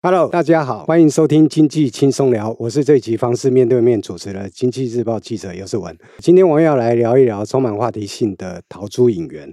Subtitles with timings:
[0.00, 5.98] Hello，大家好，欢迎收听经济轻松聊，我是这一集方式面对面主持的经济日报记者游世文。
[6.18, 9.52] 今天我们要来聊一聊充满话题性的陶朱影园。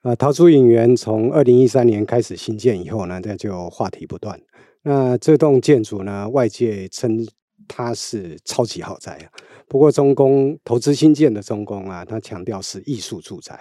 [0.00, 4.40] 呃，陶朱影园从二零一三年开始兴建以后呢，那就话题不断。
[4.84, 7.28] 那这栋建筑呢，外界称
[7.68, 9.28] 它是超级豪宅。
[9.68, 13.60] 不过中宫投资新建的中宫啊，它强调是艺术住宅。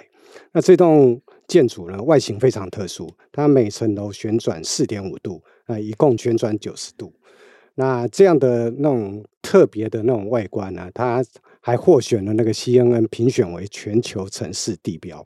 [0.53, 5.41] 那这栋建筑呢，外形非常特殊，它每层楼旋转四点五度。
[5.65, 7.13] 啊，一共旋转九十度，
[7.75, 11.23] 那这样的那种特别的那种外观呢，它
[11.61, 15.25] 还获选了那个 CNN 评选为全球城市地标。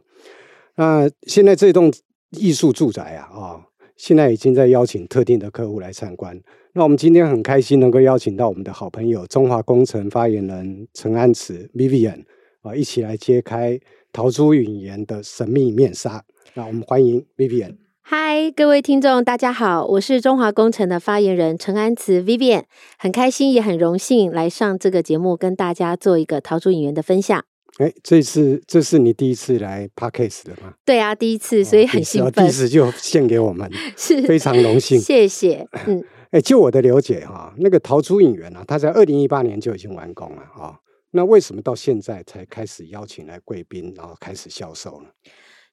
[0.75, 1.91] 那现在这栋
[2.31, 3.63] 艺术住宅啊，啊、哦，
[3.95, 6.39] 现在已经在邀请特定的客户来参观。
[6.73, 12.23] 那我们今天很开心能够邀请到我们的好朋友中华工程发言人陈安慈 Vivian
[12.61, 13.79] 啊，一起来揭开
[14.13, 16.23] 陶朱隐园的神秘面纱。
[16.53, 17.86] 那我们欢迎 Vivian。
[18.09, 22.63] 嗨，各位听众，大家好，我是中华工程的发言人陈安慈 Vivian，
[22.97, 27.43] 很开心也很荣幸来上这个节目，跟大家做一个陶朱隐园的分享。
[27.79, 30.75] 哎，这次这是你第一次来 Podcast 的吗？
[30.85, 32.29] 对啊，第一次，所以很兴奋。
[32.29, 34.97] 哦、第一次就献给我们， 是非常荣幸。
[34.97, 35.67] 谢谢。
[35.85, 40.79] 嗯， 哎，就我的了解哈，那个陶朱隐园啊，它在二零一八年就已经完工了啊，
[41.11, 45.09] 那为什么到现在才开始邀请来贵宾，然后开始销售呢？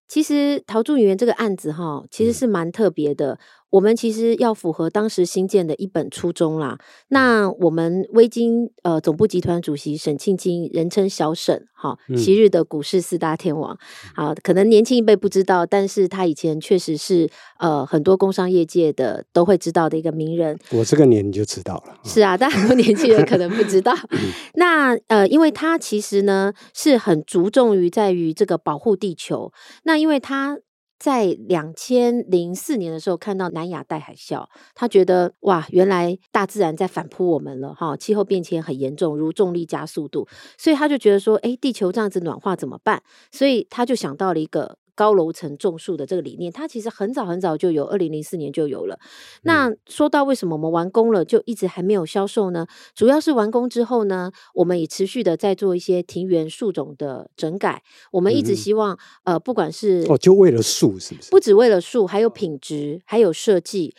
[0.06, 3.38] 其实陶朱隐园这个案子哈，其实是蛮特别的。
[3.74, 6.78] 嗯我们其实要符合当时新建的一本初衷啦。
[7.08, 13.76] 那我们微金呃总部集团主席沈庆金，人称小沈，哈，昔日的股市四大天王，
[14.14, 20.56] 好，可能年轻一辈不知道，但是他以前确实是呃很多工商业界的都会知道的一个名人。
[20.70, 21.98] 我这个年你就知道了。
[22.04, 23.92] 是啊，但很多年轻人可能不知道。
[24.54, 29.52] 那呃，因为他其实呢是很着重于在于这个保护地球。
[29.82, 30.58] 那因为他。
[31.04, 40.26] 在两千零四年的时候，看到南亚带海啸，他觉得哇，原来大自然在反扑我们了哈，气候变迁很严重，如重力加速度，
[40.56, 43.02] 所以他就觉得说，哎，地球这样子暖化怎么办？
[43.30, 44.78] 所以他就想到了一个。
[44.94, 48.98] 高楼层种树的这个理念，它其实很早很早就有，二零零四年就有了。
[49.42, 52.66] 那说到为什么我们完工了就一直还没有销售呢？
[52.94, 57.82] 主要是完工之后呢，我们也持续的在做一些庭园树种的整改。
[58.12, 58.94] 我们一直希望，
[59.24, 61.30] 嗯、呃，不管是哦，就为了树是不是？
[61.30, 63.94] 不只为了树，还有品质，还有设计。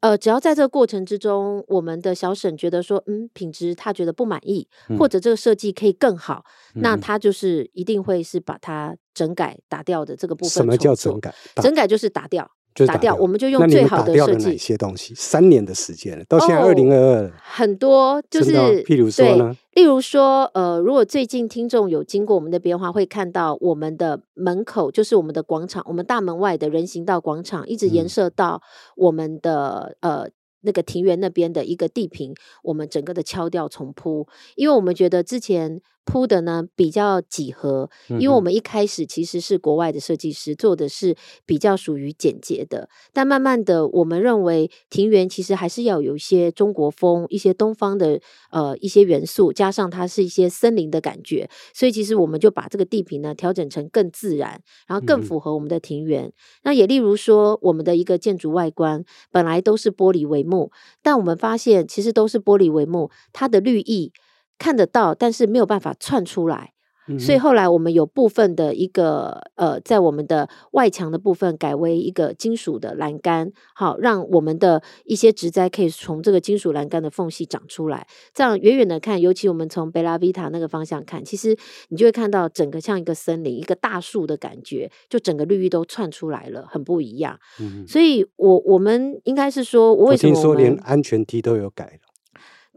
[0.00, 4.66] 呃，只要在这个过程之中，我们的小沈觉得说，嗯，品质他觉得不满意，
[4.98, 6.44] 或者这个设计可以更好，
[6.74, 10.50] 嗯、那他就是一定会是把它整改打掉的这个部分。
[10.50, 11.34] 什么叫整改？
[11.56, 12.50] 整改就是打掉。
[12.74, 14.44] 就打，掉，我们就用最好的设计。
[14.44, 15.14] 的哪些东西？
[15.14, 18.52] 三年的时间了，到现在二零二二，很多就是，
[18.84, 28.62] 譬如说呢，例如说，呃，如果最近听众有经过我们的变化，会看到我们的门口就是我们的广场，我们大门外的人行道广场，一直延伸到
[28.96, 30.30] 我们的、嗯、呃。
[30.62, 35.80] 那个庭园那边的一个地坪，我们整个的敲掉重铺，因为我们觉得之前
[36.10, 41.14] 铺的呢比较几何，因为我们一开始其实是国外的设计师做的是
[41.46, 56.24] 比较属于简洁的，但慢慢的我们认为庭园其实还是要有一些中国风、一些东方的呃一些元素，加上它是一些森林的感觉，所以其实我们就把这个地坪呢调整成更自然，然后更符合我们的庭园。
[56.24, 56.32] 嗯、
[56.64, 60.72] 那也例如说我们的一个建筑外观本来都是玻璃帷幕，
[61.02, 64.12] 但我们发现其实都是玻璃帷幕，它的绿意
[64.60, 66.74] 看得到，但是没有办法窜出来。
[67.18, 78.06] 所以后来我们有部分的一个呃，在我们的外墙的部分改为一个金属的栏杆，好，让我们的一些植栽可以从这个金属栏杆的缝隙长出来。
[78.32, 81.56] 这样远远的看，尤其我们从贝拉维塔那个方向看，其实
[81.88, 87.36] 你就会看到整个像一个森林、一个大树的感觉，就整个绿意都窜出来了，很不一样。
[87.60, 92.09] 嗯，所以我我们应该是说，我为什么我听说连安全梯都有改了？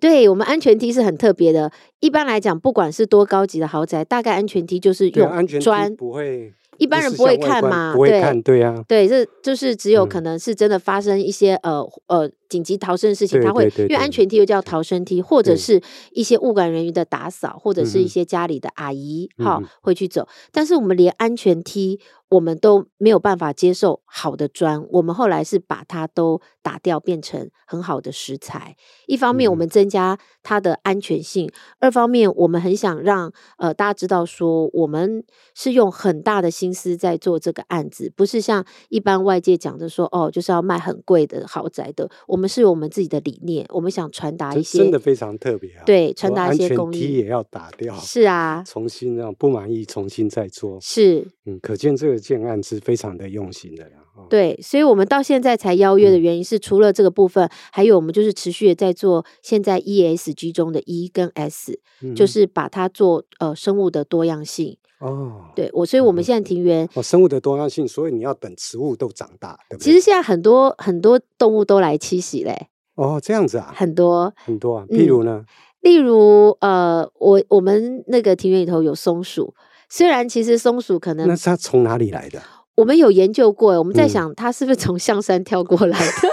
[0.04, 1.72] 对，我们安全梯是很特别的。
[2.04, 20.28] 一般来讲，不管是多高级的豪宅，大概安全梯就是用砖，不会，一般人不会看嘛，不会看，对呀，对，这就是只有可能是真的发生一些、嗯、呃呃紧急逃生的事情，他会因为安全梯又叫逃生梯，或者是一些物管人员的打扫，或者是一些家里的阿姨哈、嗯、会去走。
[20.52, 22.02] 但是我们连安全梯。
[22.30, 28.76] 我们都没有办法接受好的砖，我们后来是把它都打掉，变成很好的石材。
[29.06, 35.24] 一方面，我们增加它的安全性；嗯、二方面，我们很想让呃大家知道说，我们
[35.54, 42.10] 是用很大的心思在做这个案子，不是像一般外界讲的说，哦，就是要卖很贵的豪宅的。
[42.28, 47.14] 我们是有我们自己的理念，我们想传达一些真的非常特别啊，对，传达一些工艺。
[47.14, 52.24] 也要打掉，是啊，重新让不满意，重新再做，是，嗯，可见这个。
[52.24, 53.98] 建案是非常的用心的呀。
[54.16, 54.28] 哦。
[54.30, 64.78] 对，所以我们到现在才邀约的原因是，除了这个部分，嗯、还有我们就是持续的在做现在 ESG 中的 E 跟 S，、嗯、就是把它做呃生物的多样性。
[65.00, 69.86] 哦，对我，所以我们现在庭园哦，生物的多样性，所以你要等植物都长大，对不对？
[69.86, 72.68] 其实现在很多很多动物都来栖息嘞。
[72.96, 75.44] 哦，这样子啊，很多很多啊，譬如呢？
[75.44, 75.46] 嗯、
[75.82, 79.54] 例如呃，我我们那个庭园里头有松鼠。
[79.90, 82.42] 虽然其实松鼠可能，那是它从哪里来的？
[82.76, 86.30] 我们有研究过，我们在想他是不是从象山跳过来的。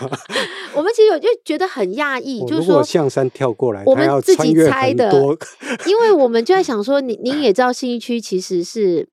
[0.02, 0.10] 嗯、
[0.74, 5.10] 我们其实有就觉得很讶异，就是说象山跳过来，我们自己猜的。
[5.86, 9.08] 因为我们就在想说，您您也知道信义区其实是。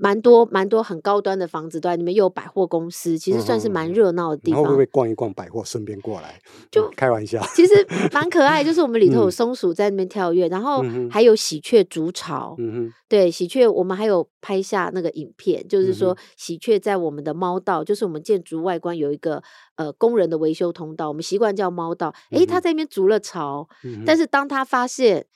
[0.00, 4.62] 蛮多蛮多很高端的房子，对，里面又有百货公司，其实算是蛮热闹的地方。
[4.62, 6.40] 然后会不会逛一逛百货，顺便过来？
[6.70, 8.62] 就开玩笑，其实蛮可爱。
[8.62, 12.54] 就是我们里头有松鼠在那边跳跃，然后还有喜鹊筑巢。
[12.58, 19.42] 嗯对，喜鹊，我们还有拍下那个影片，就是说喜鹊在我们的猫道，就是我们建筑外观有一个
[19.74, 22.14] 呃工人的维修通道，我们习惯叫猫道。
[22.30, 23.68] 诶，它在那边筑了巢，
[24.06, 25.26] 但是当它发现。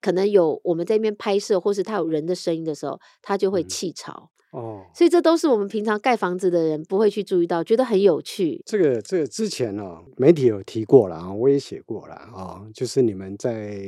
[0.00, 4.30] 可能有我们在那边拍摄，或是他有人的声音的时候，他就会气潮。
[4.52, 8.60] 嗯、哦，所以这都是我们平常盖房子的人不会去注意到，觉得很有趣。
[8.66, 13.80] 这个这个之前呢、哦，媒体有提过了啊，我也写过了啊、哦，就是你们在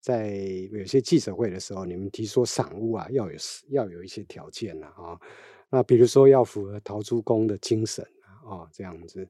[0.00, 0.34] 在
[0.72, 3.36] 有些记者会的时候，你们提说赏物啊要有
[3.68, 5.20] 要有一些条件了啊、哦，
[5.70, 9.28] 那比如说要符合陶朱公的精神啊、哦，这样子。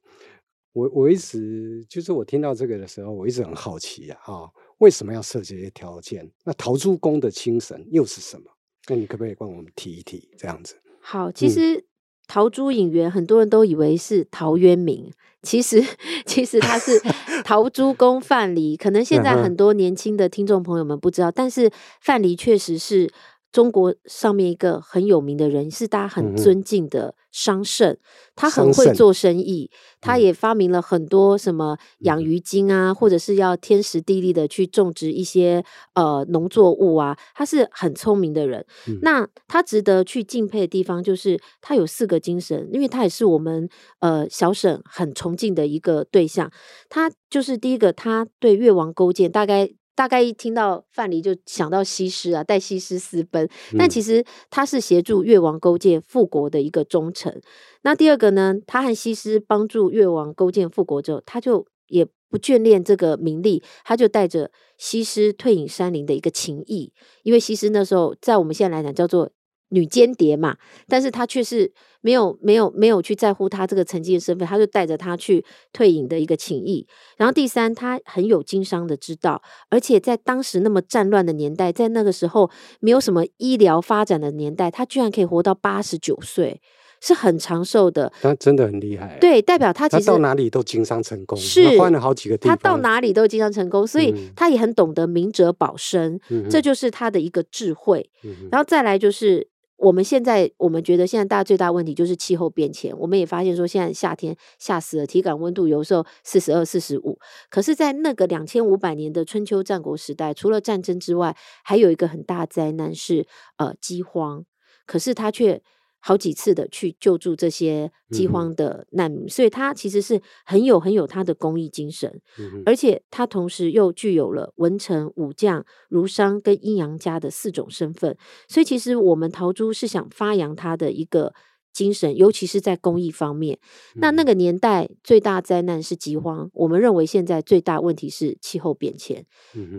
[0.73, 4.49] 我我一直就是我听到这个的时候，我一直很好奇啊。
[4.81, 6.31] 哦为什么要设这些条件？
[6.45, 8.51] 那陶朱公的精神又是什么？
[8.89, 10.31] 那你可不可以帮我们提一提？
[10.39, 10.77] 这样子。
[11.01, 11.85] 好，其实
[12.27, 15.13] 陶朱隐园很多人都以为是陶渊明，
[15.43, 15.85] 其实
[16.25, 16.99] 其实他是
[17.45, 18.77] 陶朱公范蠡。
[18.77, 23.11] 可能现在很多年轻的听众朋友们不知道，但是范蠡确实是。
[23.53, 27.99] 中国上面一个很有名的人，是大家很尊敬的商圣，嗯、
[28.37, 29.71] 他很会做生意，
[30.01, 35.65] 他也发明了很多什么养鱼经啊，嗯、或者是要天时地利的去种植一些
[35.95, 38.65] 呃农作物啊，他是很聪明的人。
[38.87, 43.69] 嗯、那他值得去敬佩的地方，就是他有四个精神，因为他也是我们
[43.99, 46.51] 呃小沈很崇敬的一个对象。
[46.89, 49.71] 他就是第一个，他对越王勾践大概。
[50.01, 53.47] 大概一听到范蠡就想到西施啊，带西施私奔。
[53.77, 57.39] 但其实他是协助越王勾践复国的一个忠臣。
[57.83, 66.95] 那第二个呢，他和西施帮助越王勾践复国之后，他就也不眷恋这个名利，他就带着西施退隐山林的一个情谊。
[67.23, 69.31] 因为西施那时候在我们现在来讲叫做。
[69.71, 70.57] 女间谍嘛，
[70.87, 76.87] 但是他却是没有没有没有去在乎他这个曾经的身份，他就带着他去退隐的一个情谊。
[77.17, 82.51] 然后第三，他很有经商的之道，而且在当时那么战乱的年代，在那个时候
[82.81, 86.61] 没有什么医疗发展的年代，他居然可以活到八十九岁，
[87.01, 88.13] 是很长寿的。
[88.21, 98.11] 他真的很厉害，对，代表他其实他到哪里都经商成功，是换了好几个地方，他到哪里都经商成功，所以他也很懂得明哲保身，嗯、这就是他的一个智慧。
[98.25, 99.49] 嗯、然后再来就是。
[99.81, 102.97] 我们现在，我们觉得现在大家最大问题就是气候变迁。
[102.99, 107.19] 我们也发现说，现在夏天吓死了，体感温度有时候四十二、四十五。
[107.49, 111.35] 可是，在那个两千五百年的春秋战国时代，除了战争之外，
[111.65, 114.45] 还有一个很大灾难是呃饥荒。
[114.87, 115.63] 可是他却。
[116.01, 128.17] 好几次的去救助这些饥荒的难民，嗯、所以他其实是很有很有他的公益精神，嗯、而且他同时又具有了文臣、武将、儒商跟阴阳家的四种身份，
[128.49, 131.35] 所以其实我们陶朱是想发扬他的一个。
[131.73, 133.59] 精神，尤其是在公益方面。
[133.95, 139.25] 那那个年代最大灾难是饥荒，我们认为现在最大问题是气候变迁。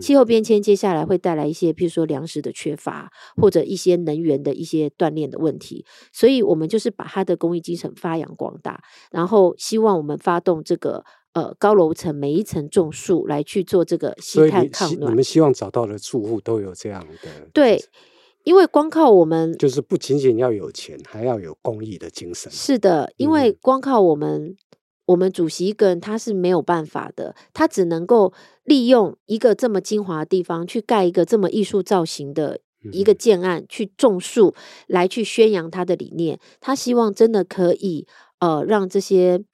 [0.00, 5.84] 气候变迁接下来会带来一些，譬如说粮食的缺乏，或者一些能源的一些断裂的问题。
[6.12, 17.82] 所以，我们就是把他的公益精神发扬光大，然后希望我们发动这个呃高楼层每一层种树来去做这个吸碳抗你们希望找到的住户都有这样的对。
[18.44, 22.50] 因为光靠我们，就是不仅仅要有钱，还要有公益的精神。
[22.50, 24.56] 是的，因为光靠我们，嗯、
[25.06, 28.32] 我们主席一个人他是没有办法的，他只能够
[28.64, 32.60] 利用一个这么精华的地方去盖一个这么艺术造型的
[32.92, 34.54] 一个建案，嗯、去种树
[34.86, 36.38] 来去宣扬他的理念。
[36.60, 38.06] 他希望真的可以
[38.40, 39.44] 呃让这些。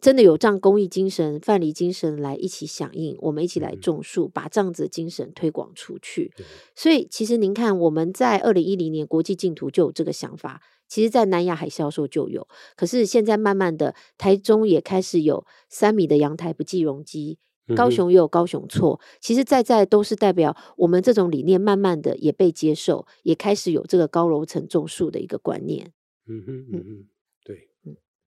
[0.00, 6.32] 真的有这样公益精神、范蠡精神来一起响应，我们一起来种树，嗯、把这样子的精神推广出去。
[6.74, 12.48] 所以，其实您看，我们在二零一零年国际净土就有这个想法，其实在南亚海销售就有。
[12.76, 17.38] 可是现在慢慢的，台中也开始有三米的阳台不计容积，
[17.76, 19.00] 高雄也有高雄错。
[19.20, 25.92] 其实在在都是代表我们这种理念，慢慢的也被接受，也开始有这个高楼层种树的一个观念。
[26.26, 27.19] 嗯哼嗯哼，对。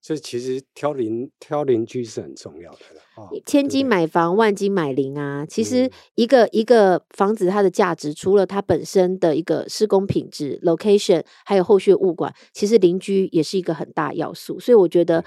[0.03, 2.79] 所以其实挑邻挑邻居是很重要的
[3.15, 3.29] 哦。
[3.45, 5.45] 千金买房，万金买邻啊！
[5.45, 14.59] 其实一个、嗯、一个房子它的价值，除了它本身的一个施工品质、location，还有后续物管，其实邻居也是一个很大要素。
[14.59, 15.23] 所以我觉得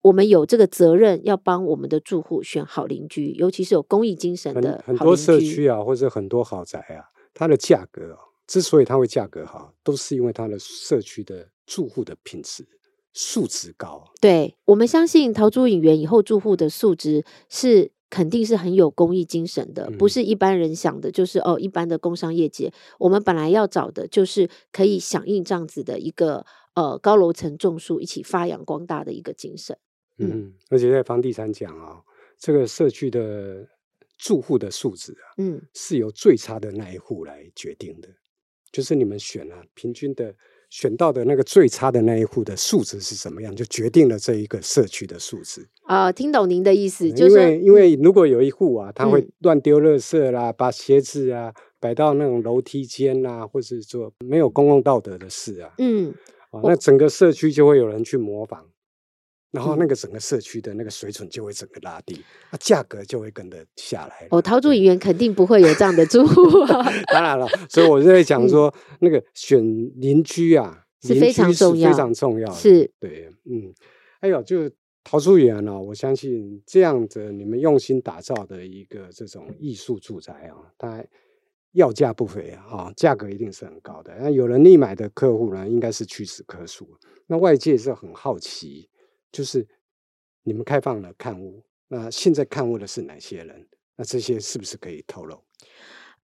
[0.00, 4.80] 我们有这个责任要帮我们的住户选好邻居，尤其是有公益精神的。
[4.86, 7.02] 很多社区啊，或者很多豪宅啊，
[7.34, 12.64] 它的价格哦，之所以它会价格好，都是因为它的社区的住户的品质。
[13.12, 29.76] 素质高，对，我们相信陶朱影园以后住户的素质是肯定是很有公益精神的，嗯、不是一般人想的，就是哦，一般的工商业界，我们本来要找的就是可以响应这样子的一个呃高楼层种树一起发扬光大的一个精神。
[30.18, 32.04] 嗯，嗯而且在房地产讲啊、哦，
[32.38, 33.66] 这个社区的
[34.16, 38.08] 住户的素质啊，嗯，是由最差的那一户来决定的，
[38.70, 40.32] 就是你们选啊，平均的。
[40.70, 46.12] 选到的那个最差的那一户的素质是怎么样，就决定了这一个社区的素质啊、呃。
[46.12, 56.14] 听懂您的意思，就是、因为因为如果有一户啊，他会乱丢垃圾啦，嗯、把鞋子啊摆到那种楼梯间啊，或是做没有公共道德的事啊，嗯，
[56.50, 58.64] 啊、那整个社区就会有人去模仿。
[59.50, 64.28] 然后那个整个社区的那个水准就会整个拉低，那、价格就会跟着下来。
[64.30, 66.84] 哦，陶朱隐园肯定不会有这样的住户啊。
[67.12, 69.60] 当然了，所以我就在讲说，嗯、那个选
[69.96, 72.52] 邻居啊，是非常重要，非常重要。
[72.52, 73.74] 是，对，嗯，
[74.20, 81.04] 还有就是陶朱园呢，我相信这样子你们用心打造的一个这种艺术住宅啊，它
[81.72, 84.14] 要价不菲啊，啊，价格一定是很高的。
[84.20, 86.88] 那有能力买的客户呢，应该是屈指可数。
[87.26, 88.88] 那外界是很好奇。
[89.32, 89.66] 就是
[90.42, 93.68] 你们开放了看物，那现在看物的是哪些人？
[93.96, 95.44] 那这些是不是可以透露？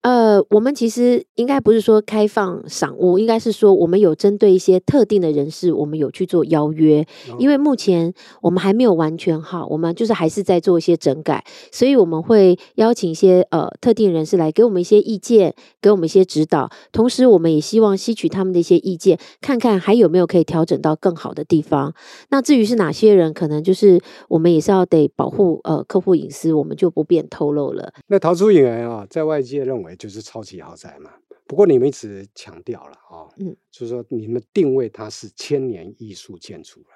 [0.06, 7.04] 呃，我们其实应该不是说开放赏物，应该是说我们有针对一些特定的人士，我们有去做邀约。
[7.28, 16.70] 哦、因为目前我们还没有完全好，我们就是还是在做一些整改，所以我们会邀请一些呃特定人士来给我们一些意见，给我们一些指导。
[16.92, 21.92] 同时，我们也希望吸取他们的一些意见，看看还有没有可以调整到更好的地方。
[22.30, 27.92] 那至于是哪些人，可能就是我们也是要得保护呃客户隐私，我们就不便透露了。
[28.06, 29.95] 那陶朱隐园啊，在外界认为。
[29.96, 31.12] 就是超级豪宅嘛，
[31.46, 36.88] 不过你们一直强调了哦，嗯，就是说你们定位它是千年艺术建筑了，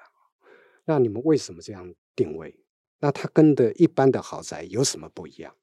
[0.85, 2.57] 那你们为什么这样定位？
[2.99, 5.55] 那它跟的一般的豪宅有什么不一样？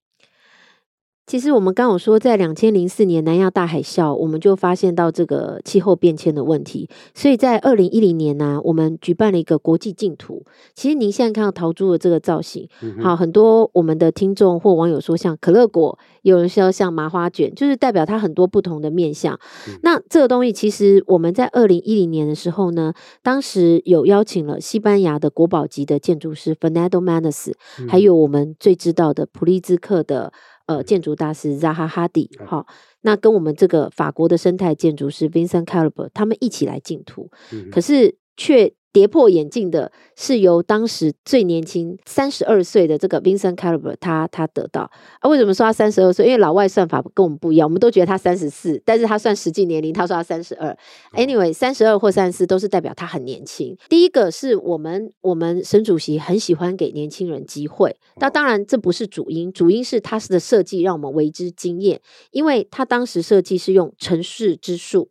[1.28, 10.42] 其实我们刚有说，在两千零四年南亚大海啸，我们就发现到这个气候变迁的问题，所以在二零一零年呢，我们举办了一个国际净土。
[10.74, 19.38] 其实您现在看到陶朱的这个造型，嗯、好，很多我们的听众或网友说像可乐果，有人说像麻花卷，就是代表它很多不同的面相。
[19.68, 30.32] 嗯、那这个东西其实我们在二零一零年的时候呢，当时有邀请了西班牙的国宝级的建筑师 Fernando Manes，、嗯、还有我们最知道的普利兹克的。
[30.68, 32.64] 呃，建筑大师扎哈哈迪，哈，
[33.00, 38.72] 那跟我们这个法国的生态建筑师 Vincent Calibre 他们一起来竞图，嗯、可是却。
[38.92, 44.90] 跌破眼镜的是由当时最年轻三十二岁的这个 Vincent Calibre 他他得到
[45.20, 45.28] 啊？
[45.28, 46.26] 为什么说他三十二岁？
[46.26, 50.76] 因为老外算法跟我们不一样，我们都觉得他三十四，但是他算实际年龄，他说他三十二。
[51.12, 53.76] Anyway，三十二或三十四都是代表他很年轻。
[53.88, 65.10] 第一个是我们我们沈主席很喜欢给年轻人机会，那当然这不是主因，主因是他的设计让我们为之惊艳，因为他当时设计是用城市之树。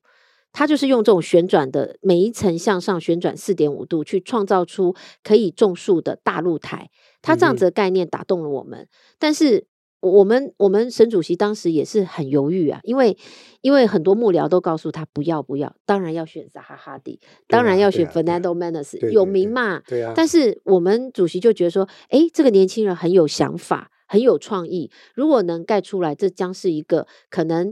[0.58, 6.90] 它就是用这种旋转的，每一层向上旋转四点五度，去创造出可以种树的大露台。
[7.22, 8.88] 它这样子的概念打动了我们，嗯、
[9.20, 9.68] 但是
[10.00, 13.16] 我们我们沈主席当时也是很犹豫啊，因为
[13.62, 19.84] 因为很多幕僚都告诉他不要不要，当然要选扎哈哈迪，当然要选 Fernando Manes，有名嘛。
[19.86, 20.14] 对啊。
[20.16, 27.72] 但是我们主席就觉得说，哎，这个年轻人很有想法，很有创意，如果能盖出来，这将是一个可能。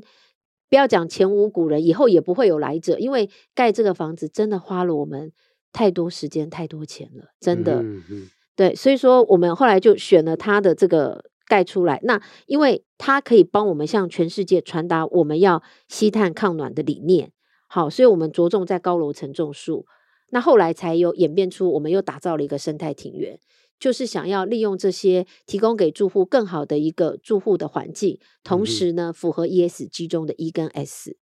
[0.76, 5.32] 不要讲前无古人，以后也不会有来者，因为盖这个房子真的花了我们
[5.72, 7.82] 太多时间、太多钱了，真的。
[7.82, 12.02] 嗯嗯、对，所以说我们后来就选了他的这个盖出来。
[12.04, 17.32] 那因为它可以帮我们向全世界传达我们要吸碳抗暖的理念，
[17.70, 19.86] 好，所以我们着重在高楼层种树。
[20.32, 23.40] 那后来才有演变出，我们又打造了一个生态庭园。
[23.80, 31.18] 就是想要利用这些，提供给住户更好的一个住户的环境，同时呢，符合 ESG 中的 E 跟 S，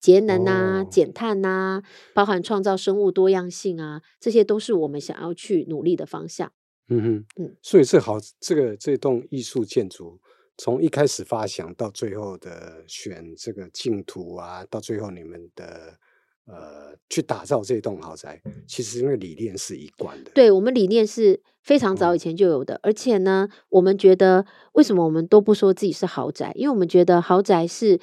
[0.00, 1.82] 节能啊、减碳啊，
[2.14, 6.52] 包含创造生物多样性啊，这些都是我们想要去努力的方向。
[6.88, 10.18] 嗯哼，嗯，所以这好，这个这栋艺术建筑
[10.56, 15.96] 从一开始发想到最后的选这个净土啊，到最后你们的
[16.50, 20.30] 呃去打造这栋豪宅，其实那个理念是一贯的。
[20.34, 26.52] 对，我们理念是非常早以前就有的，嗯、而且呢，我们觉得为什么我们都不说自己是豪宅？
[26.54, 28.00] 因为我们觉得豪宅是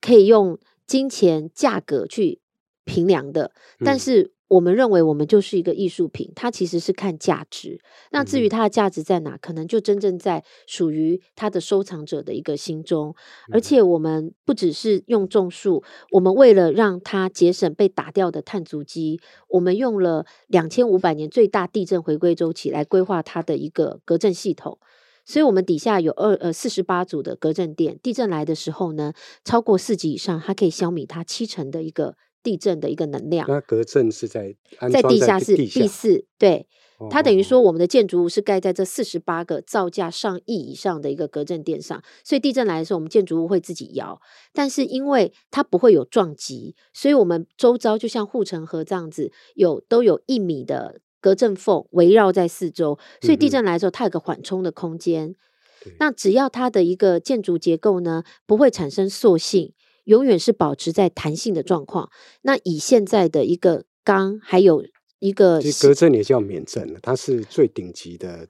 [0.00, 2.40] 可以用金钱价格去
[2.84, 3.52] 平量的，
[3.84, 4.32] 但是。
[4.50, 7.80] 嗯我们认为我们就是一个艺术品，它其实是看价值。
[8.10, 13.14] 那至于它的价值在哪，可能就真正在属于它的收藏者的一个心中。
[13.52, 24.78] 而且我们不只是用种树，我们为了让它节省被打掉的碳足迹，我们用了两千五百年最大地震回归周期来规划它的一个隔震系统。
[25.24, 29.12] 所以，我们底下有二呃四十八组的隔震垫，地震来的时候呢，
[29.44, 32.16] 超过四级以上，它可以消弭它七成的一个。
[32.42, 34.54] 地震的一个能量，那隔震是在
[34.92, 36.66] 在地下室第四，对，
[37.10, 44.20] 它等于说我们的建筑物是盖在这四十八个造价上亿以上的一个隔震垫上，所以地震来的时候，我们建筑物会自己摇，
[44.52, 55.34] 但是因为它不会有撞击，所以我们周遭就像护城河这样子，有都有一米的隔震缝围绕在四周，所以地震来的时候，它有个缓冲的空间。
[55.86, 59.72] 嗯、那只要它的一个建筑结构呢，不会产生塑性。
[60.04, 62.10] 永远是保持在弹性的状况。
[62.42, 64.84] 那以现在的一个钢，还有
[65.18, 68.48] 一个其实隔震也叫免震了，它是最顶级的。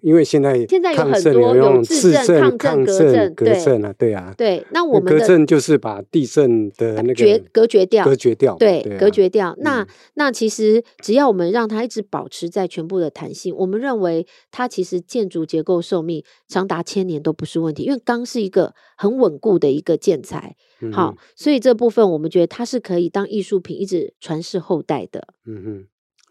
[0.00, 4.66] 因为现在现在有很多有自震、抗震、隔震，啊，对啊，对。
[4.72, 9.54] 那我们隔震就是把地震的那个隔绝掉，隔绝掉，对，隔绝掉。
[9.60, 20.56] 那那其实只要我们让它一直保持在全部的弹性，我们认为它其实建筑结构寿命长达千年都不是问题，因为钢是一个很稳固的一个建材。
[20.92, 25.28] 好，所以这部分我们觉得它是可以当艺术品一直传世后代的。
[25.46, 25.86] 嗯哼，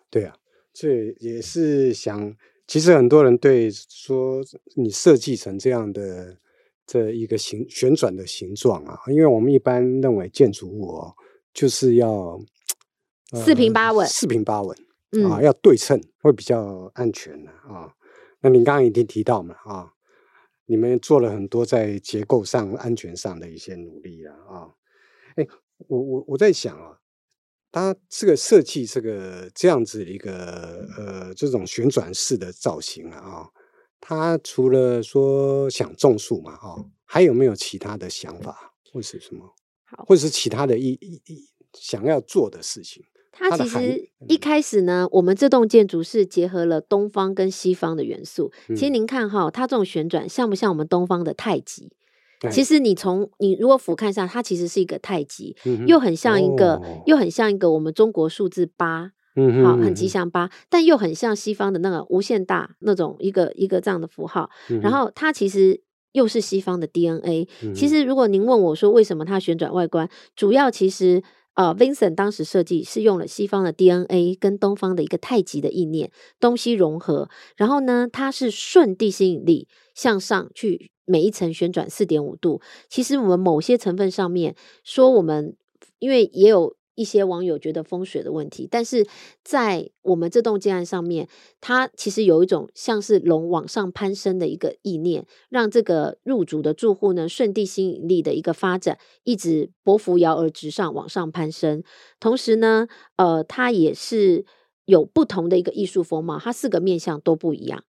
[0.10, 0.36] 对啊，
[0.74, 2.36] 这也是想。
[2.72, 4.42] 其实很多人对说
[4.78, 6.38] 你设计成这样的
[6.88, 11.14] 这一个形旋转的形状啊，因为我们一般认为建筑物哦
[11.54, 12.40] 就是要、
[13.34, 14.78] 呃、四平八稳，四平八稳
[15.30, 17.94] 啊，要对称会比较安全的啊。
[18.40, 19.92] 那您刚刚已经提到嘛啊，
[20.66, 24.72] 你们做了很多在结构上、安全上的一些努力了啊。
[25.36, 25.46] 哎，
[25.90, 27.01] 我我我在想啊。
[27.72, 33.50] 它这个设计这个这样子一个呃这种旋转式的造型啊，哦，
[34.00, 39.54] 它除了说想种树嘛，哦，还有没有其他的想法，或是什么，
[40.06, 43.04] 或者是其他的一一一想要做的事情？
[43.32, 48.52] 它其实一开始呢，我们这栋建筑是结合了东方跟西方的元素。
[48.68, 51.94] 其实您看哈，它这种旋转像不像我们东方的太极？
[52.50, 64.50] 其实你从你如果俯瞰下，它其实是一个太极，嗯、又很像一个、哦，又很像一个我们中国数字八，嗯，好，很吉祥八，但又很像西方的那个无限大那种一个一个这样的符号。
[64.70, 65.82] 嗯、然后它其实
[66.14, 67.48] 又是西方的 DNA。
[67.64, 71.22] 嗯、其实如果您问我说为什么它旋转外观，主要其实
[71.54, 77.30] 呃，Vincent 当时设计是用了西方的 DNA 跟东方的一个太极的意念，东西融合。
[77.56, 80.90] 然后呢，它是顺地心引力向上去。
[81.12, 85.58] 每一层旋转四点五度，其实我们某些成分上面说我们，
[86.00, 89.06] 因为也有一些网友觉得风水的问题，但是
[89.44, 91.28] 在我们这栋建案上面，
[91.60, 101.84] 它其实有一种像是龙往上攀升的一个意念，让这个入主的住户呢顺地心引力的一个发展，一直伯扶摇而直上往上攀升。
[102.20, 104.46] 同时呢，呃，它也是
[104.86, 107.84] 有不同的一个艺术风貌，它四个面向都不一样。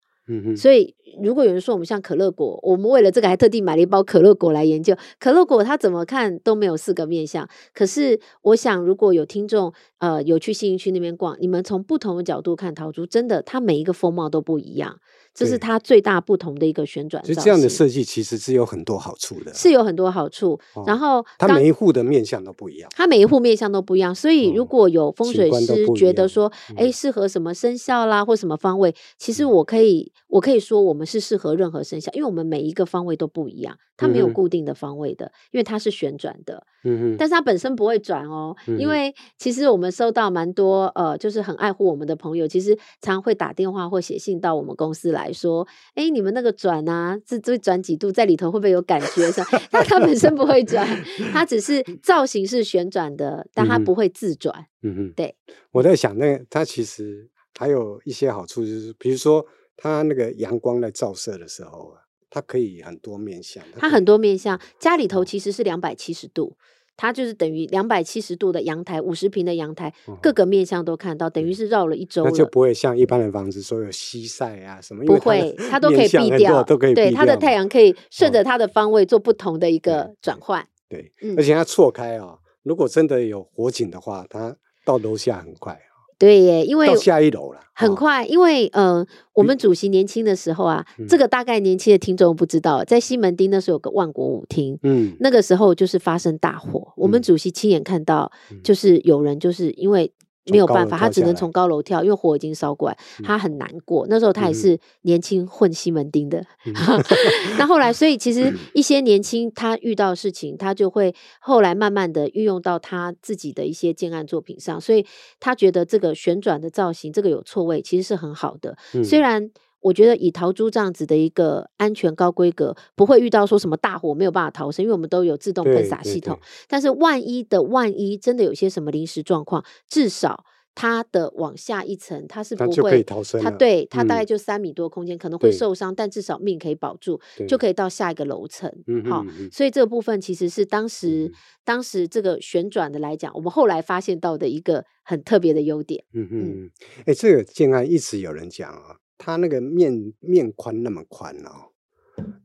[0.56, 4.96] 所以，如果有人说我们像可乐果，我们为了这个还特地买了一包可乐果来研究。
[5.18, 7.48] 可乐果它怎么看都没有四个面相。
[7.74, 14.98] 可是，我想如果有听众呃有去信义区那边逛，你们从不同的角度看陶朱，真的它每一个风貌都不一样。
[15.32, 17.24] 这是它最大不同的一个旋转。
[17.24, 20.58] 所以这样的设计其实是有很多好处的，是有很多好处。
[20.74, 24.12] 哦、然后它每一户的面相都不一样，它每一户面相都不一样。
[24.12, 36.64] 所以如果有风水师觉得说，哎、嗯，适合什么生肖啦，或什么方位，其实我可以，我可以说我们是适合任何生肖，因为我们每一个方位都不一样，它没有固定的方位的，嗯、因为它是旋转的。
[36.84, 49.28] 嗯，但是它本身不会转哦，嗯，因为其实我们收到蛮多呃，就是很爱护我们的朋友，其实常常会打电话或写信到我们公司来说，哎，你们那个转啊，这这转几度，在里头会不会有感觉？
[49.70, 50.86] 但它本身不会转，
[51.32, 54.66] 它只是造型是旋转的，但它不会自转。
[54.82, 55.34] 嗯哼，对。
[55.72, 59.44] 我在想，那它其实还有一些好处，就是比如说
[59.80, 62.02] 它那个阳光在照射的时候啊。
[62.32, 66.56] 它可以很多面向，它很多面向，家里头其实是两百七十度，
[66.96, 72.30] 它就是等于两百七十度的阳台，五十平的阳台，各个面向都看到，等于是绕了一周了。
[72.30, 76.94] 那就不会像一般的房子说有西晒啊什么，不会，它 都可以避掉，都可以。
[76.94, 80.64] 对，它的太阳可以顺着它的方位做不同的一个转换。
[80.88, 85.76] 对，而且它错开啊，如果真的有火警的话，它到楼下很快。
[86.20, 88.26] 对耶，因为到下一楼了，很快。
[88.26, 98.30] 因为呃，我们主席年轻的时候啊，嗯、这个大概年轻的听众不知道，在西门町那时候有个万国舞厅，嗯，那个时候就是发生大火，嗯、我们主席亲眼看到，
[98.62, 100.12] 就是有人就是因为。
[100.50, 104.06] 没有办法，他只能从高楼跳，因为火已经烧过来，他很难过。
[104.08, 106.74] 那时候他也是年轻混西门町的，嗯、
[107.58, 115.06] 那后来，所以其实一些年轻他遇到事情，他就会后来慢慢的运用到他自己的一些建案作品上，所以
[115.38, 119.50] 他觉得这个旋转的造型，这个有错位，其实是很好的，嗯、虽然。
[119.80, 126.38] 我觉得以陶珠这样子的一个安全高规格，不会遇到说什么大火没有办法逃生，因为我们都有自动喷洒系统。
[126.68, 133.02] 但是万一的万一，真的有些什么临时状况，至少它的往下一层它是不会，
[133.42, 138.70] 它对它大概就三米多空间，嗯、可能会受伤，但至少命可以保住，就可以到下一个楼层。
[139.08, 141.32] 好，所以这个部分其实是当时、嗯、
[141.64, 146.04] 当时这个旋转的来讲，我们后来发现到的一个很特别的优点。
[146.12, 148.96] 嗯嗯，哎、欸，这个建案一直有人讲啊。
[149.22, 151.68] 它那个面面宽那么宽哦，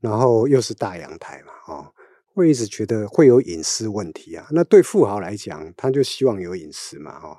[0.02, 1.94] 然后又是大阳台嘛，哦，
[2.34, 4.46] 会一直觉得会有隐私问题啊。
[4.52, 7.38] 那对富豪来讲，他就希望有隐私嘛，哦，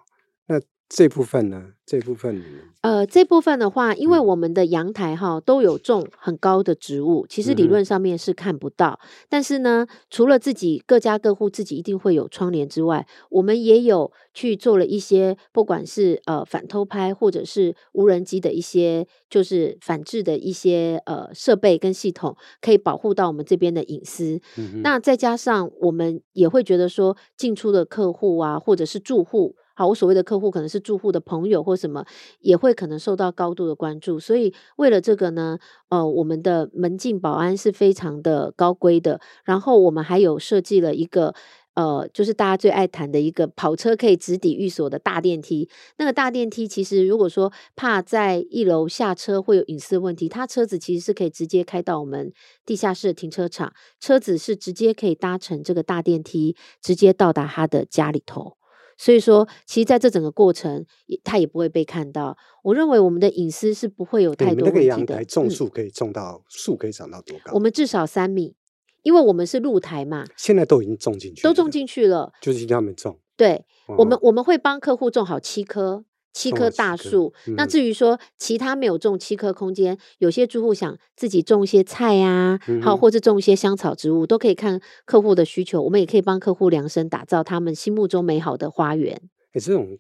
[0.89, 1.73] 这部分呢？
[1.85, 2.43] 这部分，
[2.81, 8.99] 呃，这部分的话，因为我们的阳台哈都有种很高的植物，其实理论上面是看不到。
[9.03, 24.41] 嗯、但是呢，除了自己各家各户自己一定会有窗帘之外，我们也有去做了一些，不管是呃反偷拍或者是无人机的一些，就是反制的一些呃设备跟系统，可以保护到我们这边的隐私。
[24.83, 29.55] 那再加上我们也会觉得说，进出的客户啊，或者是住户。
[29.79, 32.03] 好，我所谓的客户可能是住户的朋友或什么，
[32.41, 34.19] 也会可能受到高度的关注。
[34.19, 35.59] 所以为了这个呢，
[35.91, 39.21] 呃，我们的门禁保安是非常的高规的。
[39.45, 41.35] 然后我们还有设计了一个，
[41.75, 45.69] 呃，就是大家最爱谈的一个跑车可以直抵寓所的大电梯。
[45.99, 52.33] 那个大电梯其实如果说怕在一楼下车会有隐私问题，它车子其实是可以直接开到我们
[52.65, 58.57] 地下室停车场，车子是直接可以搭乘这个大电梯，直接到达他的家里头。
[58.99, 60.85] 所以说，其实在这整个过程，
[61.23, 62.37] 它也不会被看到。
[62.63, 64.67] 我认为我们的隐私是不会有太多问题的。
[64.67, 67.53] 那个阳台种树可以种到树、嗯、可以长到多高？
[67.53, 68.57] 我们至少三米，
[69.03, 70.25] 因为我们是露台嘛。
[70.37, 73.19] 现在都已经种进去，都种进去了，就是让他们种。
[73.37, 76.05] 对，哦、我们我们会帮客户种好七棵。
[76.37, 89.19] 七棵大树，嗯、那至于说其他没有种七棵空间，有些住户想自己种一些菜呀、啊，好、嗯，或者种一些香草植物，都可以看客户的需求，我们也可以帮客户量身打造他们心目中美好的花园。
[89.53, 89.99] 哎，这种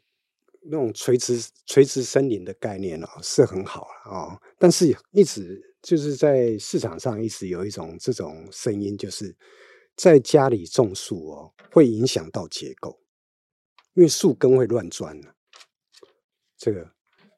[0.70, 9.35] 那种垂直垂直森林的概念哦，是很好啊、哦，但是一直就是在市场上一直有一种这种声音，就是
[9.96, 13.01] 在家里种树哦，会影响到结构，
[13.94, 15.18] 因为树根会乱钻
[16.59, 16.88] 这个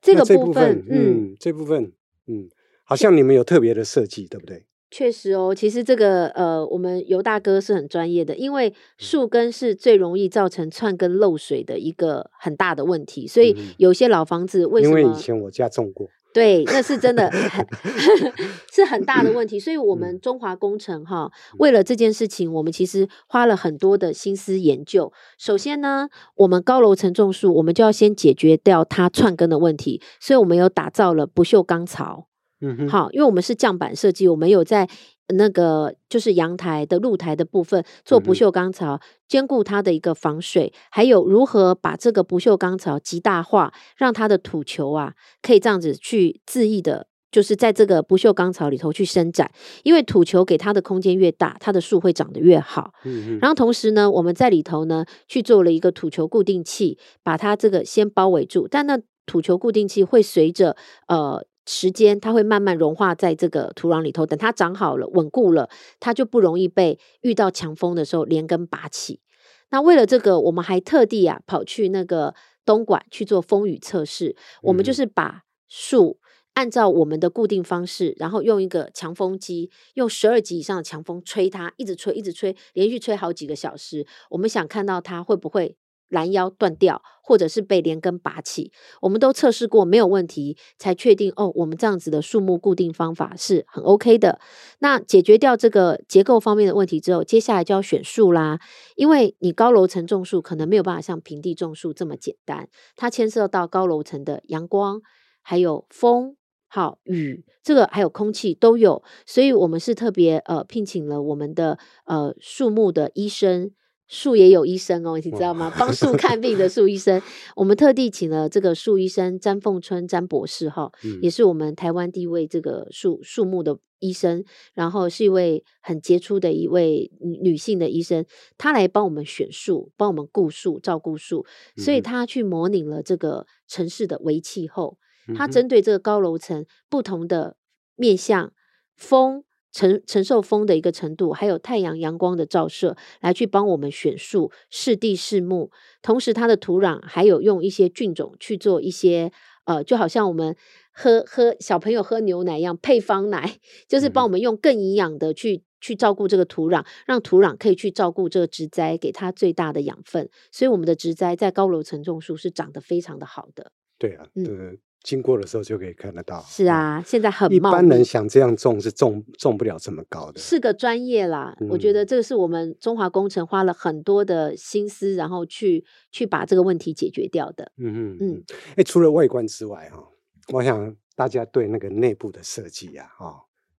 [0.01, 1.93] 这个部分，嗯，嗯，这部分，
[2.27, 2.49] 嗯，
[2.85, 4.65] 好像你们有特别的设计，对不对？
[4.91, 14.99] 确实哦，其实这个呃，我们尤大哥是很专业的，因为树根是最容易造成串根漏水的一个很大的问题，所以有些老房子为什么？
[14.99, 16.09] 因为以前我家种过。
[16.39, 17.67] 对，那是真的 很
[18.73, 25.13] 是很大的问题，所以，我们中华工程哈，为了这件事情，我们其实花了很多的心思研究。
[25.37, 32.29] 首先呢，我们高楼层种树，我们就要先解决掉它串根的问题，所以我们有打造了不锈钢槽。
[32.61, 34.89] 嗯哼，好，因为我们是降板设计，我们有在。
[35.35, 45.13] 那个就是阳台的露台的部分做不锈钢槽，兼顾它的一个防水，还有如何把这个不锈钢槽极大化，让它的土球啊
[45.43, 49.51] 可以这样子去恣意的，就是在这个不锈钢槽里头去伸展，
[49.83, 52.95] 因为土球给它的空间越大，它的树会长得越好。
[53.05, 53.39] 嗯嗯。
[53.41, 60.75] 然后同时呢，我们在里头呢去做了一个土球固定器，把它这个先包围住，但那土球固定器会随着
[61.09, 61.45] 呃。
[61.71, 65.69] 时间它会慢慢融化在这个土壤里头，等它长好了、稳固了，
[66.01, 69.21] 它就不容易被遇到强风的时候连根拔起。
[69.69, 74.35] 那为了这个，我们还特地啊跑去那个东莞去做风雨测试。
[74.63, 76.19] 我们就是把树
[76.55, 84.07] 按照我们的固定方式，然后用一个强风机，用十二级以上的强风吹它，一直吹，一直吹，连续吹好几个小时。
[84.31, 85.77] 我们想看到它会不会。
[86.09, 94.41] 拦腰断掉，或者是被连根拔起，我们都测试过没有问题，才确定哦，我们这样子的树木固定方法是很 OK 的。
[94.79, 98.59] 那解决掉这个结构方面的问题之后，接下来就要选树啦。
[98.97, 105.03] 因为你高楼层种树可能没有办法像平地种树这么简单，它牵涉到高楼层的阳光，
[105.43, 113.73] 还有风、好雨，这个还有空气都有，所以我们是特别呃聘请了我们的呃树木的医生。
[114.09, 115.73] 树也有医生哦，你知道吗？
[115.79, 117.21] 帮树看病的树医生，
[117.55, 124.43] 我们特地请了这个树医生詹凤春詹博士哈，嗯、也是我们台湾第一位这个树树木的医生，
[124.75, 128.25] 然后是一位很杰出的一位女性的医生，
[128.57, 131.45] 她来帮我们选树，帮我们顾树，照顾树，
[131.77, 134.97] 所以她去模拟了这个城市的微气候，
[135.37, 137.57] 她针对这个高楼层不同的
[137.95, 138.53] 面向
[138.97, 139.45] 风。
[139.73, 145.71] 承承受风的一个程度，还有太阳阳光的照射，来去帮我们选树、试地、试木。
[146.03, 149.31] 同时，它的土壤还有用一些菌种去做一些，
[149.65, 150.57] 呃，就好像我们
[150.93, 160.29] 喝喝小朋友喝牛奶一样，配方奶，就是帮我们用更营养的去去照顾这个土壤，让土壤可以去照顾这个植栽，给它最大的养分。
[160.51, 163.71] 所以，我们的植栽在高楼层种树是长得非常的好的。
[163.99, 164.55] 对啊，对。
[164.55, 166.45] 嗯经过的时候就可以看得到。
[166.47, 170.39] 是啊，现在很一般人想这样种是种种不了这么高的。
[170.39, 177.73] 是个专业啦，嗯、我觉得这个是我们中华工程花了很多的心思，然后去去把这个问题解决掉的。
[177.79, 178.45] 嗯嗯嗯。
[178.73, 180.07] 哎、欸，除了外观之外，哈，
[180.53, 183.35] 我想大家对那个内部的设计呀，哈，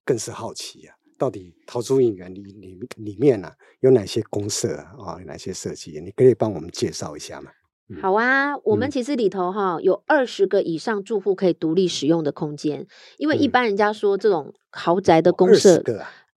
[0.07, 0.95] 更是好奇呀。
[1.19, 5.19] 到底陶朱影园里里里面呢、啊，有哪些公社啊？
[5.19, 6.01] 有哪些设计？
[6.01, 7.51] 你可以帮我们介绍一下吗？
[8.03, 15.83] 好啊，我们其实里头哈有二十个以上住户可以独立使用的空间，因为一般人家说这种豪宅的公设。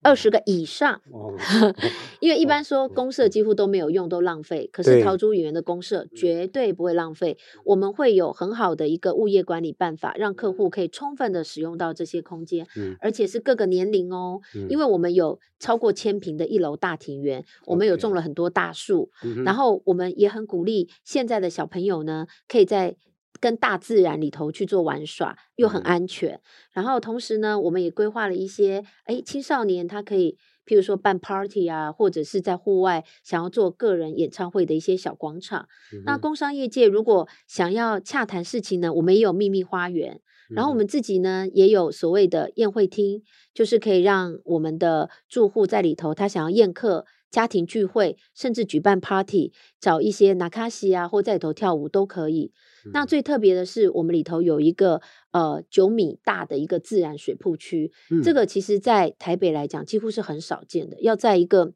[0.02, 1.32] 二十个以上，哦、
[2.20, 4.68] 因为一般说公社几乎都没有用，都浪费。
[4.72, 14.40] 可是陶朱隐园的公社绝对不会浪费，我们会有很好的一个物业管理办法，让客户可以充分的使用到这些空间，嗯、而且是各个年龄哦。
[14.56, 22.96] 嗯、因为我们有超过千平的一楼大庭园，嗯、我们有种了很多大树，嗯、然后我们也很鼓励现在的小朋友呢，可以在。
[23.42, 26.34] 跟大自然里头去做玩耍，又很安全。
[26.34, 26.40] 嗯、
[26.74, 35.66] 然后同时呢，我们也规划了一些，哎，青少年他可以，譬如说办 party 啊，或者是在户外想要做个人演唱会的一些小广场。
[35.92, 40.20] 嗯、那工商业界如果想要洽谈事情呢，我们也有秘密花园。
[40.54, 47.06] 然后我们自己呢，也有所谓的宴会厅，就是可以让我们的住户在里头，他想要宴客。
[47.32, 52.52] 家庭聚会，甚至举办 party，找一些那卡西啊，或在里头跳舞都可以。
[52.84, 61.72] 嗯、那最特别的是，我们里头有一个呃九米大的一个自然水瀑区，嗯、这个其实在台北来讲几乎是很少见的，要在一个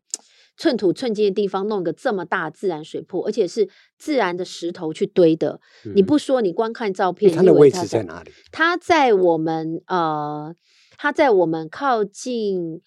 [0.59, 3.67] 寸土寸金的地方弄一个这么大自然水瀑，而且是
[3.97, 5.59] 自然的石头去堆的。
[5.87, 8.31] 嗯、你不说，你光看照片，它的位置在哪里？
[8.53, 10.55] 它在我们呃，
[10.99, 12.83] 它在我们靠近。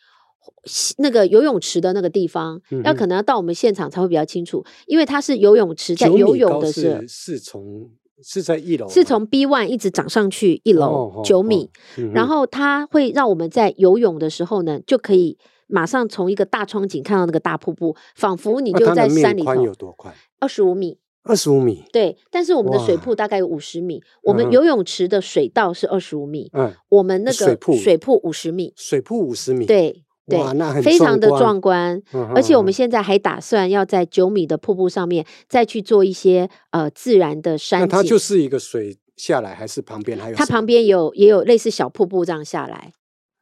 [0.98, 7.90] 那个游泳池的那个地方，要可能要到我们现场才会比较清楚，因为它是游泳池，在游泳的时候是从
[8.22, 19.46] 是在一楼，是从 B one 一直涨上去一楼九米，哦哦、然后它会让我们在游泳的时候呢，就可以马上从一个大窗景看到那个大瀑布，仿佛你就在山里头。
[19.46, 20.14] 宽有多宽？
[20.40, 20.98] 二十五米。
[21.24, 21.84] 二十五米。
[21.92, 30.04] 对，但是我们的水瀑大概有五十米，我们游泳池的水道是二十五米，嗯，我们那个水瀑水瀑五十米，水瀑五十米，对。
[30.30, 32.02] 对，非常的壮观，
[32.36, 37.88] 而且我们现在还打算要在九米的瀑布上面再去做一些呃自然的山景。
[37.88, 40.36] 它就是一个水下来，还是旁边还有？
[40.36, 42.94] 它旁边有也有类似小瀑布这样下来。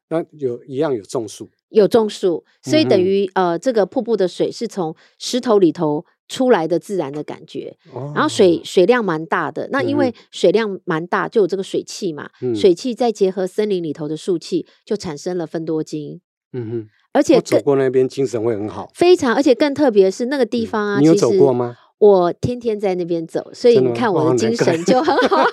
[0.10, 7.76] 那有一样有种树，有种树，所以等于呃这个瀑布的水是从石头里头出来的自然的感觉。
[8.16, 16.22] 然后水水量蛮大的，那因为水量蛮大，就有这个水汽嘛，水汽再结合森林里头的树气，就产生了芬多精。
[16.58, 21.76] 嗯哼，而且走过那边精神会很好，非常，而且更特别是那个地方啊，你有走过吗？
[22.00, 25.44] 我天天在那边走，所以你看我的精神就很好。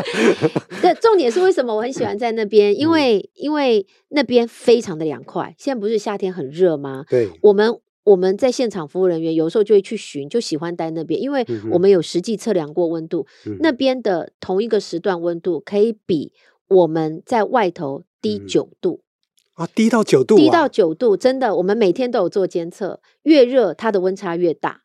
[0.80, 2.74] 这重点是为什么我很喜欢在那边？
[2.78, 5.54] 因为因为那边非常的凉快。
[5.58, 7.04] 现在不是夏天很热吗？
[7.10, 13.26] 对，我们我们在现场服务人员有时候就会去巡，就喜欢待那边，因为我们有实际测量过温度，
[13.60, 16.32] 那边的同一个时段温度可以比
[16.68, 19.02] 我们在外头低九度。
[19.54, 24.82] 啊，低到九度，啊，低到九度，真的，我们每天都有做监测，越热它的温差越大，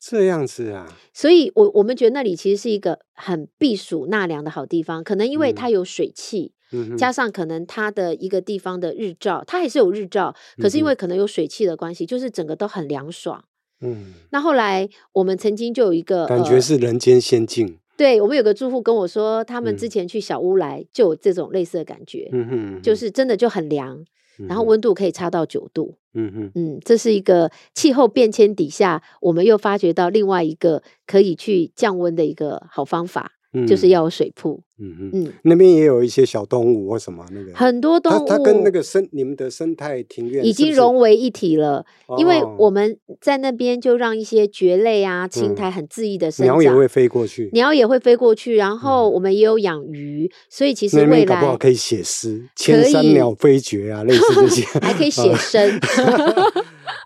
[0.00, 0.96] 这样子啊。
[1.12, 5.04] 所以我，我我们觉得那里其实是一个很避暑纳凉的好地方。
[5.04, 13.44] 可能因为它有水汽，嗯、加上可能它的一个地方的日照，它还是有日照，可是因为可能有水汽的关系，就是整个都很凉爽。
[13.80, 17.78] 嗯，那后来我们曾经就有一个感觉是人间仙境。
[17.98, 24.04] 对，我们有个住户跟我说，他们之前去小屋来就有这种类似的感觉，嗯哼，就是真的就很凉，
[24.48, 33.32] 然后温度可以差到九度，嗯哼，嗯，这是一个气候变迁底下，我们又发掘到另外一个可以去降温的一个好方法。
[33.52, 34.60] 嗯、就是要有水铺。
[34.80, 41.84] 嗯嗯嗯，那边也有一些小动物或什么那个很多动物，它跟那个生你们的生态庭院已经融为一体了。
[42.06, 48.54] 是是因为我们在那边就让一些蕨类啊、青苔很恣意的生长，鸟也会飞过去，鸟也会飞过去。
[48.54, 55.80] 然后我们也有养鱼，所以其实未来搞不好可以写诗，千山鸟飞绝啊，类似这些， 还可以写生。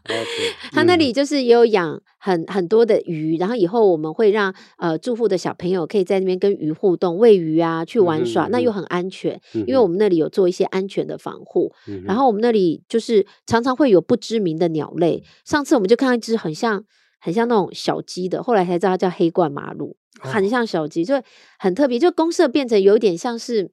[0.73, 11.73] 他那里就是也有养很很多的鱼，然后以后我们会让呃住户的小朋友可以在那边跟鱼互动、喂鱼啊、去玩耍，嗯、那又很安全，嗯、因为我们那里有做一些安全的防护。
[11.87, 16.85] 嗯、然后我们那里就是常常会有不知名的鸟类，上次我们就看到一只很像
[17.21, 21.23] 很像那种小鸡的，后来才知道它叫黑冠麻鹭，很像小鸡，就
[21.59, 23.71] 很特别，就公社变成有点像是。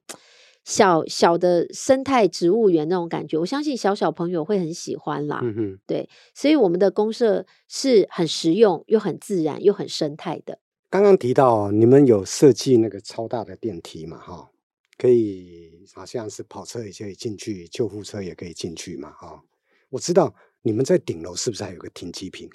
[0.64, 5.40] 小小的生态植物园那种感觉，我相信小小朋友会很喜欢啦。
[5.42, 10.58] 嗯哼，对，所以我们的公社是很实用又很自然又很生态的。
[10.88, 14.18] 刚刚提到你们有设计那个超大的电梯嘛？
[14.18, 14.50] 哈，
[14.98, 19.10] 可以好像是跑车也可以进去，救护车也可以进去嘛？
[19.12, 19.42] 哈，
[19.88, 22.50] 我知道你们在顶楼是不是还有个停机坪？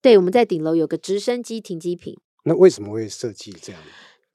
[0.00, 2.18] 对，我们在顶楼有个直升机停机坪。
[2.44, 3.82] 那为什么会设计这样？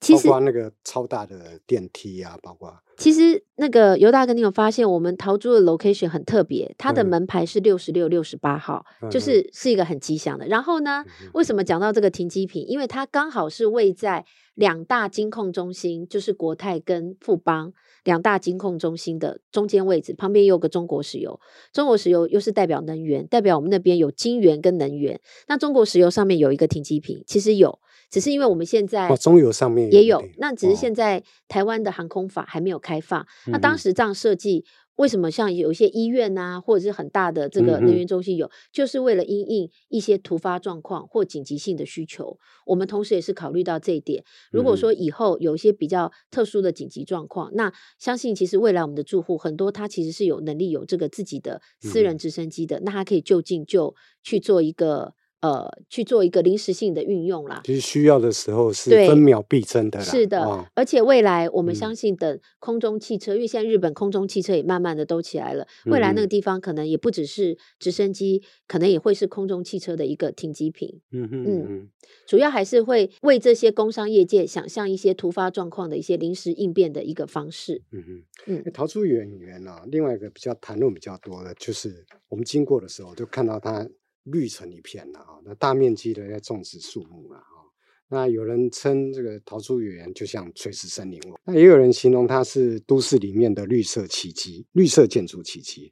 [0.06, 10.48] 其实包括那个超大的电梯啊，包括其实那个尤大哥，你有发现我们桃竹的 location 很特别，它的门牌是六十六、六十八号，嗯、就是是一个很吉祥的。
[10.48, 12.66] 然后呢，嗯、为什么讲到这个停机坪？
[12.66, 17.74] 因为它刚好是位在两大金控中心，就是国泰跟富邦
[18.06, 21.38] 两大金控中心的中间位置，旁边有个中国石油，
[21.74, 25.20] 中国石油又是代表能源，代表我们那边有金源跟能源。
[25.50, 27.80] 那中国石油上面有一个停机坪，其实有。
[28.16, 33.28] 只是因为我们现在哦中油上面也有，那只是现在台湾的航空法还没有开放。
[33.48, 34.64] 那当时这样设计，
[34.96, 42.40] 为什么像有一些医院啊，或者是很大的这个能源中心有，就是为了因应一些突发状况或紧急性的需求。
[42.66, 44.24] 我们同时也是考虑到这一点。
[44.50, 55.16] 如果说以后有一些比较特殊的紧急状况，那相信其实未来我们的住户很多，他其实是有能力有这个自己的私人直升机的，那他可以就近就去做一个。
[55.46, 60.06] 呃，去做一个临时性的运用啦，其实需要的时候是分秒必争的啦。
[60.06, 71.00] 是的，哦、而且未来我们相信，等空中汽车，嗯、因为现在日本空中汽车也慢慢的都起来了，未来那个地方可能也不只是直升机，嗯、可能也会是空中汽车的一个停机坪。
[71.12, 71.90] 嗯哼嗯嗯，
[72.26, 77.84] 主要还是会为这些工商业界想象一些突发状况的一些临时应变的一个方式。
[77.92, 83.88] 嗯哼嗯，嗯桃竹园园啊，另外一个比较谈论比较多的，就是我们经过的时候就看到它。
[84.26, 85.40] 绿成一片了啊！
[85.44, 87.66] 那大面积的在种植树木了啊！
[88.08, 95.92] 那有人称这个桃竹园就像垂直森林，那也有人形容它是都市里面的绿色奇迹、绿色建筑奇迹。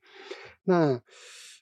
[0.64, 1.02] 那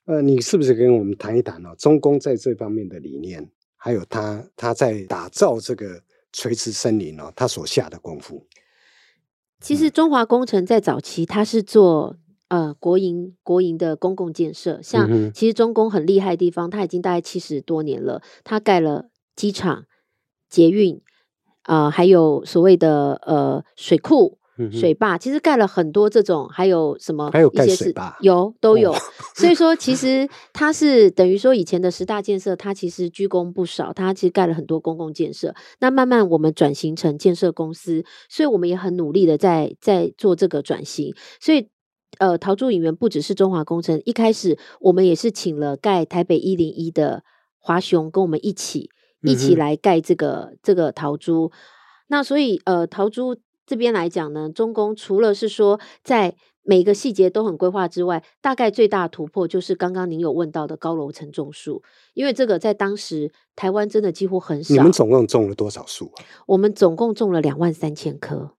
[0.05, 1.75] 呃，你是不是跟我们谈一谈呢？
[1.77, 8.47] 中工在这方面的理念，还有他他在打造这个垂直森林哦，他所下的功夫。
[9.59, 12.17] 其实中华工程在早期，它是做。
[12.51, 18.21] 呃，国营国营的公共建设，像其实中公很厉害的地方，它已经大概七十多年了。
[18.43, 19.05] 它盖了
[19.37, 19.85] 机场、
[20.49, 21.01] 捷运，
[21.63, 24.37] 啊、呃，还有所谓的呃水库、
[24.69, 27.31] 水坝，其实盖了很多这种，还有什么？
[27.31, 28.91] 还有盖水坝，有都有。
[28.91, 28.97] 哦、
[29.33, 35.55] 所以说，其实它是等于说以前的十大建设，它其实居功不少，它其实盖了很多公共建设。
[35.79, 41.69] 那慢慢我们转型成建设公司，所以我们也很努力的在在做这个转型，所以。
[42.21, 47.23] 呃，桃竹影园不只是中华工程，一开始我们也是请了盖台北一零一的
[47.57, 48.91] 华雄跟我们一起
[49.23, 51.51] 一起来盖这个、嗯、这个桃竹。
[52.09, 61.81] 那所以呃，桃竹这边来讲呢，中工除了是说在每个细节都很规划之外，大概最大突破就是刚刚您有问到的高楼层种树，
[62.13, 64.75] 因为这个在当时台湾真的几乎很少。
[64.75, 66.21] 你们总共种了多少树啊？
[66.45, 68.51] 我们总共种了两万三千棵。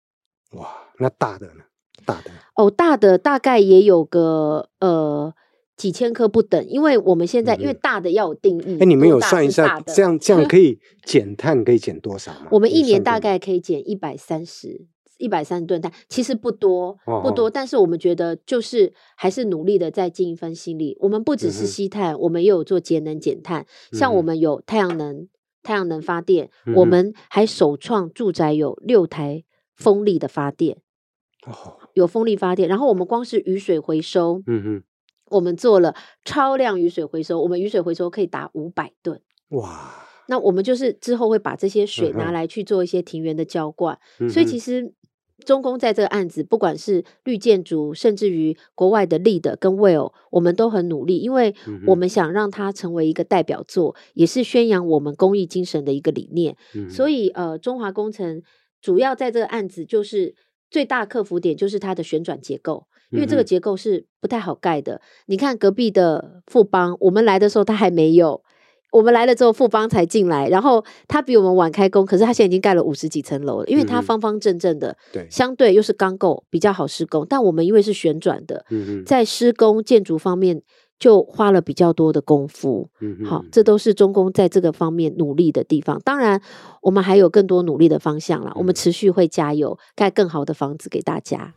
[0.54, 1.62] 哇，那大的呢？
[2.04, 5.32] 大的哦，大的大概也有个呃
[5.76, 12.48] 几千颗不等，因为我们现在、嗯、因为大的要有定义，哎，你们有算一下，这样 这样可以减碳可以减多少吗？
[12.50, 14.86] 我们一年大概可以减一百三十
[15.18, 20.96] 一百三十吨碳，其实不多不多，但是我们觉得就是还是努力的在尽一份心力。
[21.00, 25.26] 我们不只是吸碳，嗯、我们也有做节能减碳，像我们有太阳能、
[25.62, 30.78] 太阳能发电，嗯、我们还首创住宅有六台风力的发电。
[31.46, 31.78] 哦。
[31.94, 34.82] 有风力发电，然后我们光是雨水回收，嗯哼，
[35.30, 39.20] 我们做了超量雨水回收，我们雨水回收可以达五百吨，
[39.50, 40.08] 哇！
[40.28, 44.94] 那我们就是之后会把这些水拿来去做一些庭园的浇灌，嗯、所以其实
[45.44, 51.54] 中公在这个案子，不管是绿建筑，甚至于国外的 LEED 跟 WELL，我们都很努力，因为
[51.86, 56.56] 我们想让它成为一个代表作，也是宣扬我们公益精神的一个理念。
[56.74, 58.42] 嗯、所以呃，中华工程。
[58.80, 60.34] 主要在这个案子就是
[60.72, 64.94] 最大克服点就是它的旋转结构，因为这个结构是不太好盖的。
[64.94, 68.42] 嗯、你看隔壁的富邦，我们来的时候它还没有。
[68.90, 77.26] 我们来了之后，富邦才进来，然后它比我们晚开工，可是它现在已经盖了五十几层楼了，因为它方方正正的，对、嗯，相对又是钢构，比较好施工。
[77.26, 80.60] 但我们因为是旋转的，嗯、在施工建筑方面
[81.02, 82.88] 就花了比较多的功夫。
[83.00, 86.00] 嗯，好，这都是中工在这个方面努力的地方。
[86.04, 86.40] 当然，
[86.80, 91.52] 我们还有更多努力的方向啦，我们持续会加油，盖更好的房子给大家。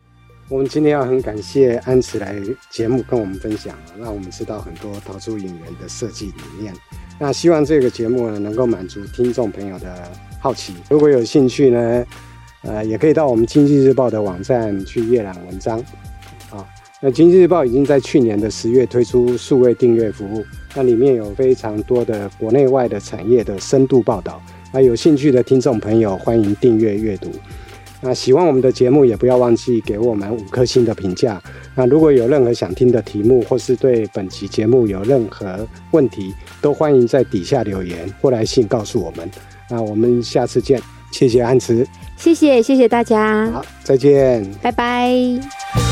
[0.49, 2.35] 我们今天要很感谢安慈来
[2.71, 6.73] 节目跟我们分享，让我们知道很多陶朱影人的设计理念。
[7.19, 10.09] 那希望这个节目呢，能够满足听众朋友的
[10.41, 10.73] 好奇。
[10.89, 12.03] 如果有兴趣呢，
[12.63, 15.79] 呃，也可以到我们经济日报的网站去阅览文章。
[17.01, 20.43] 啊，那经济日报已经在去年的十月推出数位订阅服务，
[20.73, 24.41] 那里面有非常多的国内外的产业的深度报道。
[24.73, 27.29] 那有兴趣的听众朋友，欢迎订阅阅读。
[28.01, 31.41] 那喜欢我们的节目，也不要忘记给我们五颗星的评价。
[31.73, 39.29] 那如果有任何想听的题目，或是对本期节目有任何问题，都欢迎在底下留言或来信告诉我们。
[39.69, 40.79] 那我们下次见，
[41.11, 41.87] 谢谢安慈，
[42.17, 45.84] 谢谢谢谢大家，好，再见，拜拜。